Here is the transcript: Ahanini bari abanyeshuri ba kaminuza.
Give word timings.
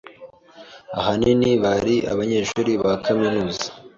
Ahanini 0.99 1.49
bari 1.63 1.95
abanyeshuri 2.11 2.71
ba 2.81 2.91
kaminuza. 3.05 3.65